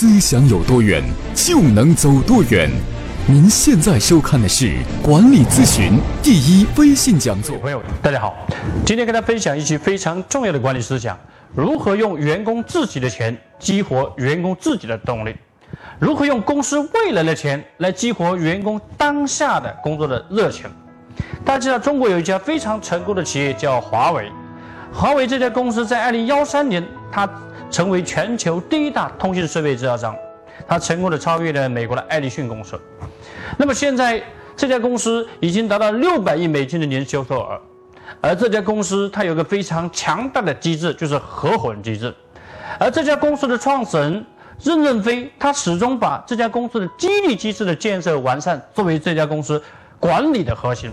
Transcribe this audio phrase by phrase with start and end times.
[0.00, 1.02] 思想有多远，
[1.34, 2.70] 就能走多远。
[3.26, 7.58] 您现在收看的是管理咨询第一微信讲座。
[7.58, 8.32] 朋友，大家好，
[8.86, 11.18] 今天跟大家分享一期非常重要的管理思想：
[11.52, 15.34] 如何用员工自己的钱激活员工自己的动力？
[15.98, 20.66] 如何用公司未来的钱来激活员工当下的工作的热情？
[21.44, 24.30] 大家知道，中国有一家非常成功的企业叫华为。
[24.92, 27.28] 华为这家公司在二零幺三年，它
[27.70, 30.16] 成为全球第一大通信设备制造商，
[30.66, 32.80] 它成功的超越了美国的爱立信公司。
[33.56, 34.22] 那么现在
[34.56, 37.60] 这家公司已经达到六百亿美金的年销售额，
[38.20, 42.14] 而这家公司它有个非常强大的机制，就是合伙人机制。
[42.78, 44.24] 而这家公司的创始人
[44.62, 49.62] 任正非，他始终把这家公司的激励机制的建设完善作为这家公司
[50.00, 50.90] 管理的核心，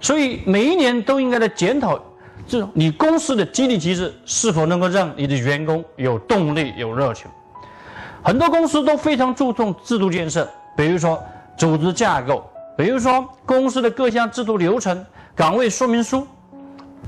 [0.00, 2.00] 所以每一年都应该来检讨。
[2.48, 7.26] 这种你公司的激励机制是否能够让你的员工有动力、有热情？
[8.22, 11.22] 很多公司都非常注重制度建设，比如说
[11.56, 16.26] 组织架构，比如说公司的各项制度流程、岗位说明书，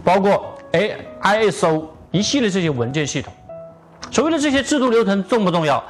[0.05, 3.33] 包括 A ISO 一系列这些文件系统。
[4.11, 5.83] 所谓的这些制度流程重不重要？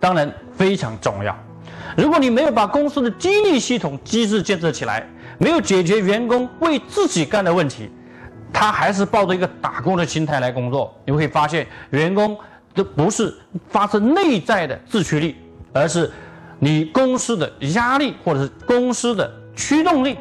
[0.00, 1.34] 当然非常重要。
[1.96, 5.06] 如果你没有把公司的激励系统机制建设起来，
[5.38, 7.90] 没有解决员工为自己干的问题。
[8.54, 12.38] 他还是抱着一个打工的心态来工作，你会发现员工
[12.72, 13.36] 都不是
[13.68, 15.36] 发自内在的自驱力，
[15.72, 16.10] 而是
[16.60, 20.16] 你公司的压力或者是公司的驱动力，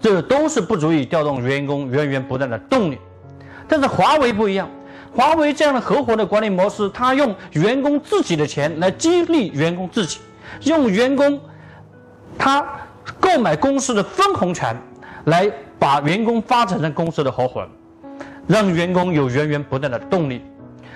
[0.00, 2.96] 这都是不足以调动员工源源不断的动力。
[3.66, 4.70] 但是华为不一样，
[5.14, 10.20] 华为这样的合伙的管理模式，他用员工自己的钱来激励员工自己，
[10.62, 11.38] 用员工
[12.38, 12.64] 他
[13.18, 14.76] 购买公司的分红权
[15.26, 15.50] 来。
[15.78, 17.68] 把员工发展成公司的合伙人，
[18.46, 20.40] 让员工有源源不断的动力。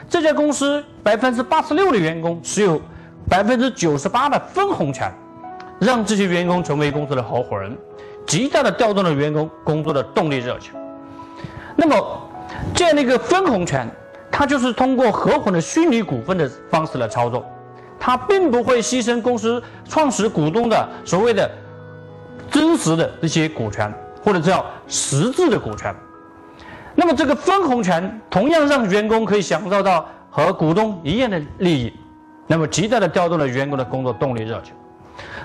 [0.09, 2.81] 这家公司百分之八十六的员工持有
[3.29, 5.13] 百分之九十八的分红权，
[5.81, 7.77] 让这些员工成为公司的合伙人，
[8.29, 10.73] 极大的调动了员工工作的动力热情。
[11.75, 12.21] 那么，
[12.73, 13.91] 这样的一个分红权，
[14.31, 17.45] 它就是通过合伙的虚拟股份的方式来操作，
[17.99, 21.51] 它并不会牺牲公司创始股东的所谓的
[22.53, 23.93] 真实的这些股权。
[24.27, 25.95] 或者叫实质的股权，
[26.97, 31.93] 那么这个分红权同样让员工可以享受到和股东一样的利益，
[32.49, 34.75] 那么极大的调动了员工的工作动力热情。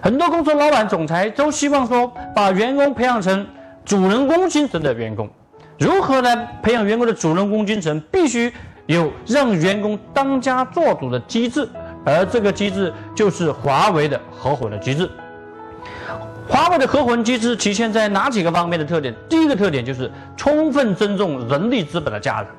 [0.02, 3.46] 很多公司老板、总裁都希望说，把员工培养成
[3.86, 5.30] 主人公精神的员工。
[5.78, 8.02] 如何来培养员工的主人公精神？
[8.12, 8.52] 必须
[8.88, 11.70] 有让员工当家做主的机制，
[12.04, 15.08] 而这个机制就是华为的合伙的机制。
[16.48, 16.88] 华为的。
[16.88, 18.86] 合伙人机制体现在哪几个方面的。
[18.86, 19.16] 特点？
[19.30, 22.20] 第一个特点就是充分尊重人力资本的。
[22.20, 22.50] 价值。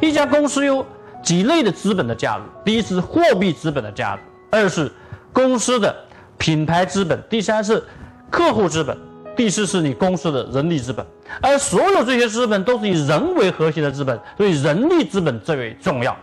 [0.00, 0.84] 一家公司有
[1.22, 1.70] 几类的。
[1.70, 2.14] 资本的。
[2.14, 3.90] 价值：第一是货币资本的。
[3.92, 4.90] 价值，二是
[5.32, 5.94] 公司的。
[6.38, 7.80] 品牌资本，第三是
[8.28, 8.98] 客户资本，
[9.36, 10.44] 第四是你公司的。
[10.52, 11.06] 人力资本。
[11.40, 13.90] 而所有这些资本都是以人为核心的。
[13.90, 16.16] 资本，所以人力资本最为重要。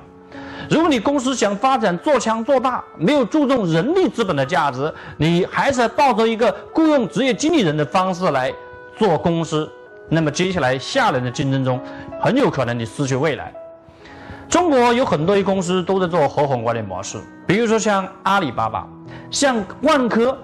[0.69, 8.53] 如果你公司想发展做强做大，没有注重人力资本的价值，你还是抱着一个雇佣职业经理人的方式来
[8.95, 9.67] 做公司，
[10.09, 11.79] 那么接下来下轮的竞争中，
[12.21, 13.51] 很有可能你失去未来。
[14.47, 18.87] 中国有很多一公司都在做合伙管理模式，比如说像阿里巴巴、
[19.31, 20.37] 像万科、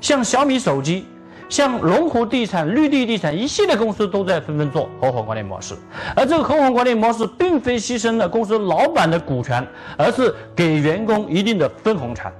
[0.00, 1.06] 像小米手机。
[1.48, 5.74] 像龙湖地产、绿地地产一系列公司都在纷纷做合伙管理模式，
[6.16, 9.66] 而这个合伙管理模式并非牺牲了公司老板的股权，
[9.98, 12.32] 而是给员工一定的分红权，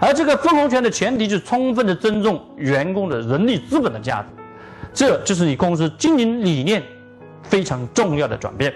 [0.00, 4.28] 而这个分红权的前提是充分的尊重员工的人力资本的价值，
[4.92, 6.82] 这就是你公司经营理念
[7.42, 8.72] 非常重要的转变。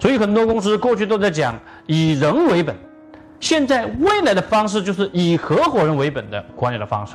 [0.00, 1.54] 所以很多公司过去都在讲
[1.86, 2.74] 以人为本，
[3.38, 7.14] 现在未来的方式就是以合伙人为本的管理的方式。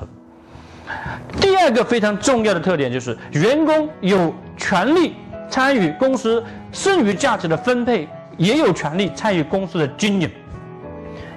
[1.39, 5.15] 第二个非常重要的特点就是，员工有权利
[5.49, 10.29] 参与公司剩余价值的分配，也有权利参与公司的经营，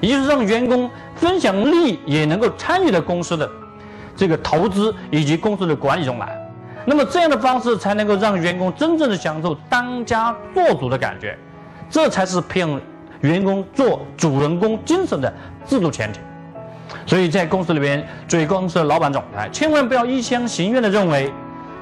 [0.01, 3.49] 也就是让员工分享利益，也能够参与到公司的
[4.17, 6.37] 这个投资以及公司的管理中来。
[6.87, 11.37] 那么这样的方式才能够让员工真正的享受当家做主的感觉，
[11.91, 12.81] 这才是培养
[13.21, 15.33] 员工做主人公精神的
[15.67, 16.21] 制度前提。
[17.07, 21.33] 所以在公司里边，作为公司的老板、总裁，千万不要一厢情愿的认为，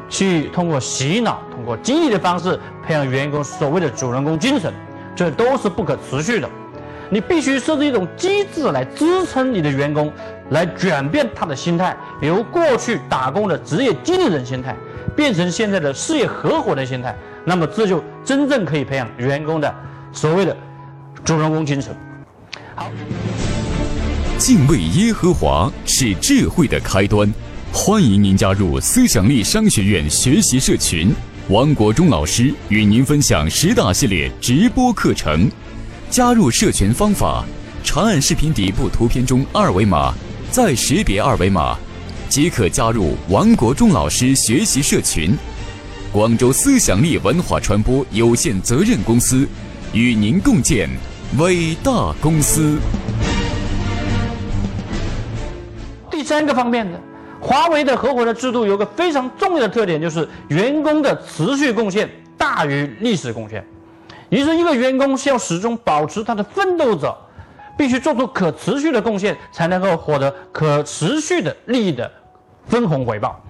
[0.08, 4.72] 去通过洗脑、通过激励的方式培养员工所谓的主人公精神，
[5.14, 6.48] 这都是不可持续的。
[7.10, 10.12] 你必须设置一种机制来支撑你的员工，
[10.50, 14.76] 来转变他的心态，由过去打工的职业经理人心态，
[15.16, 17.14] 变成现在的事业合伙人心态。
[17.44, 19.74] 那么这就真正可以培养员工的
[20.12, 20.54] 所谓的
[21.24, 21.96] 主人公精神。
[22.74, 22.90] 好。
[24.38, 27.28] 敬畏耶和华是智慧的开端。
[27.72, 31.12] 欢迎您加入思想力商学院学习社群，
[31.48, 35.50] 王国忠老师与您分享十大系列直播课程。
[36.08, 37.44] 加入社群方法：
[37.82, 40.14] 长按视频底部图片中二维码，
[40.52, 41.76] 再识别二维码，
[42.28, 45.36] 即可加入王国忠老师学习社群。
[46.12, 49.48] 广州思想力文化传播有限责任公司
[49.92, 50.88] 与您共建
[51.38, 52.78] 伟大公司。
[56.28, 57.00] 三个方面的，
[57.40, 63.66] 华为的合伙人制度有个非常重要的特点，就是员工的持续贡献大于历史贡献。
[64.28, 67.16] 也就是一个员工是要始终保持他的奋斗者，
[67.78, 72.10] 必须做出可持续的贡献，才能够获得可持续的利益的
[72.66, 73.40] 分红回报。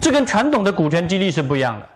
[0.00, 1.86] 这跟传统的股权激励是不一样的。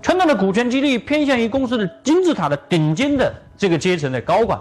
[0.00, 4.60] 传统的股权激励偏向于公司的金字塔的顶尖的这个阶层的高管，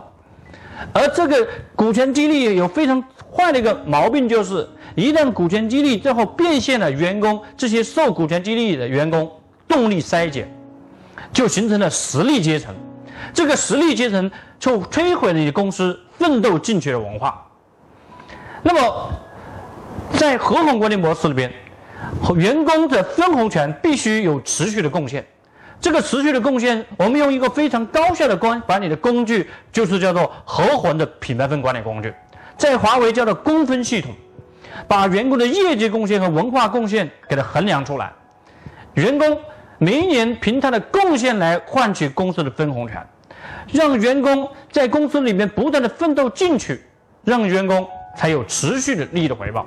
[0.94, 9.32] 而这个股权激励有非常坏的一个毛病，就是一旦股权激励最后变现了员工这些受股权激励的员工
[9.68, 10.48] 动力衰减，
[11.32, 12.74] 就形成了实力阶层。
[13.34, 14.30] 这个实力阶层
[14.60, 17.46] 就摧毁了你公司奋斗进取的文化。
[18.62, 19.12] 那么，
[20.18, 21.52] 在合伙管理模式里边。
[22.36, 25.26] 员工的分红权必须有持续的贡献，
[25.84, 32.14] 这个持续的贡献，我们用一个非常高效的管管理的工具，就是叫做合伙的品牌分管理工具，
[32.58, 34.10] 在华为叫做公分系统，
[34.88, 38.14] 把员工的业绩贡献和文化贡献给它衡量出来，
[38.94, 39.38] 员工
[39.78, 43.06] 每一年凭他的贡献来换取公司的分红权，
[43.74, 46.82] 让员工在公司里面不断的奋斗进取，
[47.26, 47.86] 让员工
[48.16, 49.66] 才有持续的利益的回报。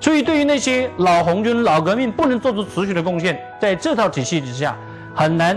[0.00, 4.76] 所以，对于那些老红军、老革命不能做出持续的贡献，在这套体系之下，
[5.14, 5.56] 很难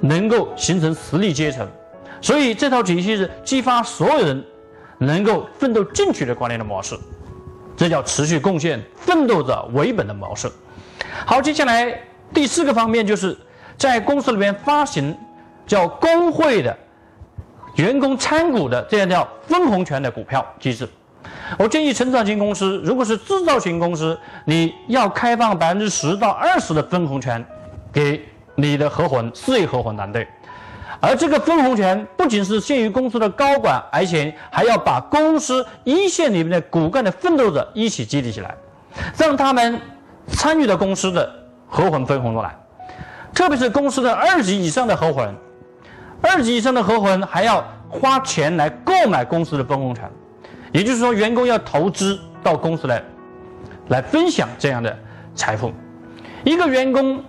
[0.00, 1.68] 能够形成实力阶层。
[2.20, 4.44] 所以，这套体系是激发所有人
[4.98, 6.96] 能够奋斗进取的管理的模式，
[7.76, 10.50] 这叫持续贡献、奋斗者为本的模式。
[11.26, 12.00] 好，接下来
[12.32, 13.36] 第四个方面就是
[13.76, 15.14] 在公司里面发行
[15.66, 16.74] 叫工会的
[17.76, 20.88] 员工参股的这样叫分红权的股票机制。
[21.58, 27.44] 我建议成长型公司，如果是制造型公司，你要开放百分之十到二十的分红权
[27.92, 28.24] 给
[28.54, 30.26] 你的合伙人、事业合伙人团队。
[31.00, 38.54] 而这个分红权不仅是限于公司的高管，而且还要把公司一线里面的骨干的奋斗者一起激励起来，
[39.16, 39.78] 让他们
[40.28, 41.30] 参与到公司的
[41.68, 42.56] 合伙人分红中来。
[43.34, 45.34] 特别是公司的二级以上的合伙人，
[46.22, 50.08] 二级以上的合伙人还要花钱来购买公司的分红权。
[50.72, 53.02] 也就是说，员工要投资到公司来，
[53.88, 54.96] 来分享这样的
[55.34, 55.72] 财富。
[56.44, 57.22] 一个员工，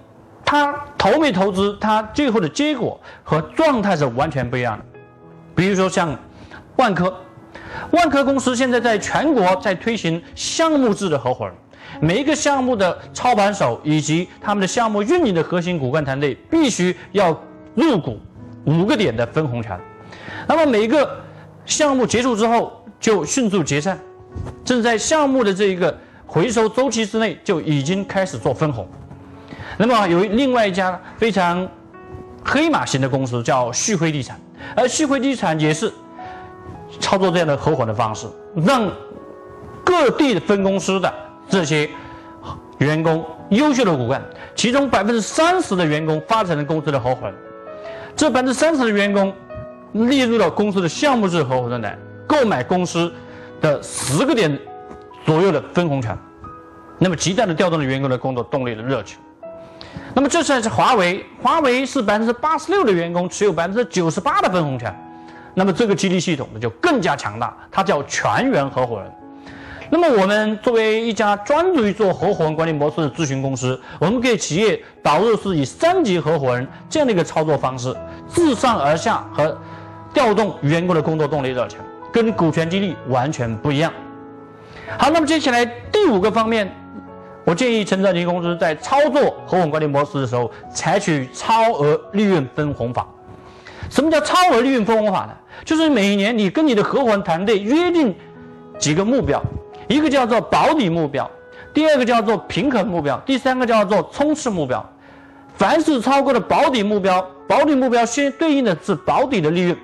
[0.46, 4.86] 他投没投资，他最后的结果和状态是完全不一样的。
[5.56, 6.16] 比如说像
[6.76, 7.14] 万科，
[7.92, 11.56] 万科公司现在在全国在推行项目制的合伙人，
[12.00, 17.38] 每一个项目的操盘手以及他们的项目运营的核心骨干团队必须要
[17.74, 18.20] 入股
[18.66, 19.80] 五个点的分红权。
[20.48, 21.10] 那么每一个
[21.66, 24.00] 项目结束之后，就迅速解散，
[24.64, 28.88] 正在项目的这一个回收周期之内就已经开始做分红。
[29.78, 31.68] 那么有另外一家非常
[32.44, 34.40] 黑马型的公司叫旭辉地产，
[34.76, 35.92] 而旭辉地产也是
[37.00, 38.90] 操作这样的合伙的方式，让
[39.84, 41.14] 各地的分公司的
[41.50, 41.90] 这些
[42.78, 44.24] 员工优秀的骨干，
[44.56, 47.36] 其中百分之三十的员工发展了公司的合伙人，
[48.16, 49.34] 这百分之三十的员工
[49.92, 51.98] 列入了公司的项目制合伙人来。
[52.28, 53.14] 购买公司
[53.62, 54.60] 的十个点
[55.26, 56.18] 左右的分红权，
[56.98, 59.20] 那么极大的调动了员工的工作动力的热情。
[60.16, 64.96] 那么这次是华为，华为是百分之八十六的员工持有百分之九十八的分红权，
[65.54, 69.12] 那么这个激励系统呢就更加强大，它叫全员合伙人。
[69.90, 77.94] 那么我们作为一家专注于做合伙人管理模式的咨询公司，我们给企业导入是以三级合伙人这样的一个操作方式，
[78.26, 79.56] 自上而下和
[80.14, 81.78] 调动员工的工作动力热情。
[82.14, 83.92] 跟股权激励完全不一样。
[84.98, 86.74] 好，那么接下来第五个方面，
[87.46, 93.08] 我建议成长型公司在操作合伙管理模式的时候，采取超额利润分红法。
[93.90, 95.32] 什么叫超额利润分红法呢？
[95.64, 98.14] 就是每一年你跟你的合伙人团队约定
[98.80, 99.40] 几个目标，
[99.88, 101.30] 一个叫做保底目标，
[101.72, 104.84] 第二个叫做平衡目标，第三个叫做冲刺目标。
[105.54, 109.78] 凡是超过了保底目标，保底目标先对应的是保底的利润。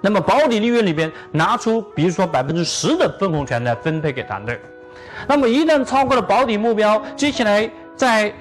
[0.00, 4.58] 那么保底利润里边拿出，比如说百分之十的分红权来分配给团队。
[5.26, 8.32] 那么一旦超过了保底目标，接下来在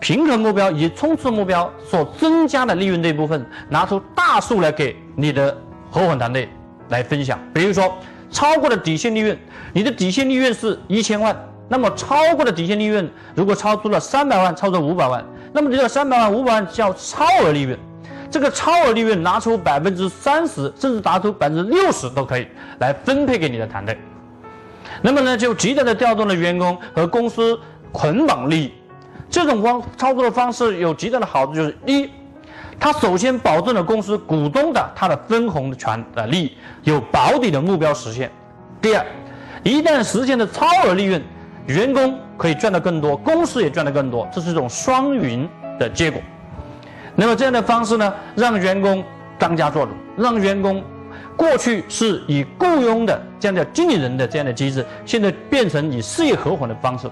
[0.00, 5.56] 平衡目标以及冲刺目标所增加的利润这一部分，拿出大数来给你的
[5.90, 6.48] 合伙团队
[6.88, 7.38] 来分享。
[7.52, 7.96] 比如说
[8.30, 9.36] 超过了底线利润，
[9.72, 11.36] 你的底线利润是一千万，
[11.68, 17.78] 那么超过了底线利润，如果超出了三百万，超出五百万，那么这个三百万、五百万叫超额利润。
[18.30, 22.46] 这个超额利润拿出百分之三十，甚至拿出百分之六十都可以
[22.78, 23.98] 来分配给你的团队。
[25.02, 27.58] 那么呢，就极大的调动了员工和公司
[27.92, 28.72] 捆绑利益。
[29.30, 32.08] 这种方操作的方式有极大的好处，就是一，
[32.80, 38.28] 它首先保证了公司股东的它的分红权的利益有保底的目标实现；
[38.80, 39.04] 第二，
[39.62, 41.22] 一旦实现了超额利润，
[41.66, 46.20] 员工可以赚得更多，公司也赚得更多，这是一种双赢的结果。
[47.14, 49.04] 那么这样的方式呢，让员工
[49.38, 50.82] 当家做主，让员工
[51.38, 57.08] 过去是以雇佣的这样的经理人的这样的机制，现在变成以事业合伙的方式，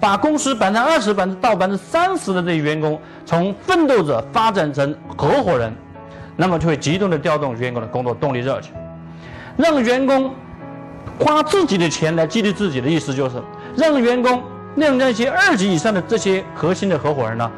[0.00, 5.72] 把公司百分之二十、百分之到百分之三十的这些员工从奋斗者发展成合伙人，
[6.34, 8.72] 那么就会集中的调动员工的工作动力热情，
[9.56, 10.34] 让员工
[11.20, 13.36] 花自己的钱来激励自己的意思就是
[13.76, 14.42] 让员工
[14.74, 17.50] 让那些二级以上的这些核心的合伙人呢，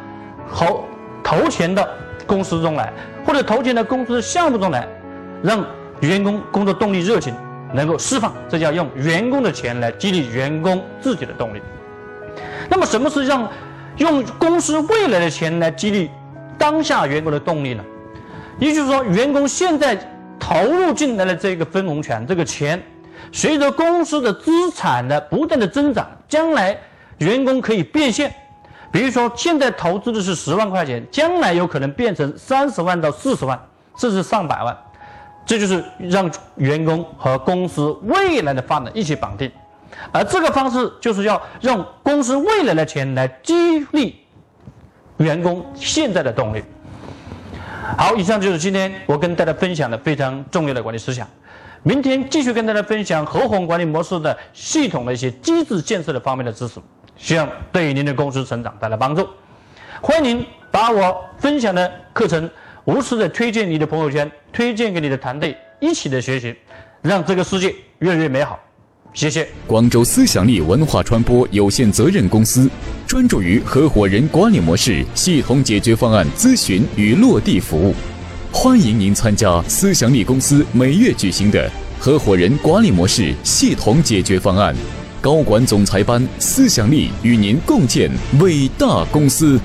[0.52, 0.84] 投。
[1.22, 1.86] 投钱到
[2.26, 2.92] 公司中来，
[3.24, 4.88] 或者投钱到公司项目中来，
[5.44, 5.64] 让
[6.00, 7.34] 员工工作动力热情
[7.72, 11.60] 能够释放，这叫用员工的钱来激励员工自己的动力。
[12.68, 13.48] 那么，什么是让
[13.96, 16.10] 用公司未来的钱来激励
[16.56, 17.84] 当下员工的动力呢？
[18.58, 19.98] 也就是说，员工现在
[20.38, 22.82] 投入进来的这个分红权，这个钱，
[23.32, 26.78] 随着公司的资产的不断的增长，将来
[27.18, 28.34] 员工可以变现。
[28.92, 33.58] 比如说，现在投资的是十万块钱，将来有可能变成三十万到四十万，
[33.96, 34.76] 甚至上百万，
[35.50, 39.50] 这就是让员工和公司未来的发展一起绑定，
[40.12, 44.20] 而这个方式就是要让公司未来的钱来激励
[45.16, 46.62] 员工现在的动力。
[47.98, 51.26] 好，以上就是今天我跟大家分享的非常重要的管理思想。
[51.82, 56.78] 明天继续跟大家分享合伙管理模式的系统的一些机制建设的方面的知识。
[57.16, 59.28] 希望对您的公司成长带来帮助。
[60.00, 62.48] 欢迎您把我分享的课程
[62.86, 66.54] 无私的推荐你的朋友圈，推荐给你的团队，一起的学习，
[67.02, 68.58] 让这个世界越来越美好。
[69.12, 69.46] 谢谢。
[69.66, 72.70] 广州思想力文化传播有限责任公司
[73.06, 77.94] 专注于合伙人管理模式系统解决方案咨询与落地服务。
[78.52, 84.74] 欢迎您参加思想力公司每月举行的合伙人管理模式系统解决方案。
[85.20, 89.60] 高管总裁班，思想力与您共建伟大公司。